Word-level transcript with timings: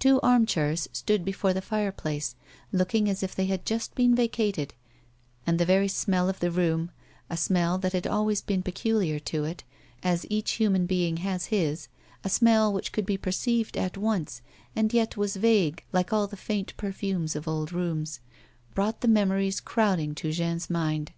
Two 0.00 0.20
armchairs 0.22 0.88
stood 0.92 1.24
before 1.24 1.54
the 1.54 1.62
fire 1.62 1.92
place, 1.92 2.34
looking 2.72 3.08
as 3.08 3.22
if 3.22 3.32
they 3.36 3.46
had 3.46 3.64
just 3.64 3.94
been 3.94 4.12
vacated, 4.12 4.74
and 5.46 5.56
the 5.60 5.64
very 5.64 5.86
smell 5.86 6.28
of 6.28 6.40
the 6.40 6.50
room— 6.50 6.90
a 7.30 7.36
smell 7.36 7.78
that 7.78 7.92
had 7.92 8.04
always 8.04 8.42
been 8.42 8.60
peculiar 8.60 9.20
to 9.20 9.44
it, 9.44 9.62
as 10.02 10.26
each 10.28 10.50
human 10.54 10.84
being 10.86 11.18
has 11.18 11.46
his, 11.54 11.86
a 12.24 12.28
smell 12.28 12.72
which 12.72 12.90
could 12.90 13.06
be 13.06 13.16
perceived 13.16 13.76
at 13.76 13.96
once, 13.96 14.42
and 14.74 14.92
yet 14.92 15.16
was 15.16 15.36
vague 15.36 15.84
like 15.92 16.12
all 16.12 16.26
the 16.26 16.36
faint 16.36 16.76
perfumes 16.76 17.36
of 17.36 17.46
old 17.46 17.72
rooms— 17.72 18.18
brought 18.74 19.00
the 19.00 19.06
memories 19.06 19.60
crowding 19.60 20.12
to 20.12 20.32
Jeanne's 20.32 20.68
mind. 20.68 21.12